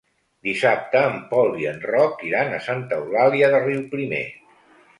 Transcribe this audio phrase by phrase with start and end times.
[0.45, 4.27] Dissabte en Pol i en Roc iran a Santa Eulàlia de Riuprimer.